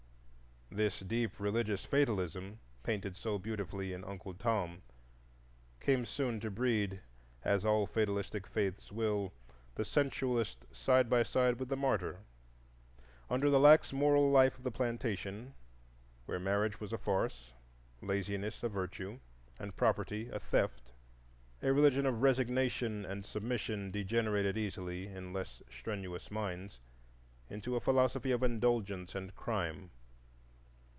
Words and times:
This 0.73 1.01
deep 1.01 1.37
religious 1.37 1.83
fatalism, 1.83 2.59
painted 2.81 3.17
so 3.17 3.37
beautifully 3.37 3.91
in 3.91 4.05
"Uncle 4.05 4.33
Tom," 4.33 4.83
came 5.81 6.05
soon 6.05 6.39
to 6.39 6.49
breed, 6.49 7.01
as 7.43 7.65
all 7.65 7.85
fatalistic 7.85 8.47
faiths 8.47 8.89
will, 8.89 9.33
the 9.75 9.83
sensualist 9.83 10.65
side 10.73 11.09
by 11.09 11.23
side 11.23 11.59
with 11.59 11.67
the 11.67 11.75
martyr. 11.75 12.21
Under 13.29 13.49
the 13.49 13.59
lax 13.59 13.91
moral 13.91 14.31
life 14.31 14.57
of 14.57 14.63
the 14.63 14.71
plantation, 14.71 15.55
where 16.25 16.39
marriage 16.39 16.79
was 16.79 16.93
a 16.93 16.97
farce, 16.97 17.51
laziness 18.01 18.63
a 18.63 18.69
virtue, 18.69 19.19
and 19.59 19.75
property 19.75 20.29
a 20.29 20.39
theft, 20.39 20.93
a 21.61 21.73
religion 21.73 22.05
of 22.05 22.21
resignation 22.21 23.05
and 23.05 23.25
submission 23.25 23.91
degenerated 23.91 24.57
easily, 24.57 25.07
in 25.07 25.33
less 25.33 25.61
strenuous 25.69 26.31
minds, 26.31 26.79
into 27.49 27.75
a 27.75 27.81
philosophy 27.81 28.31
of 28.31 28.41
indulgence 28.41 29.13
and 29.15 29.35
crime. 29.35 29.91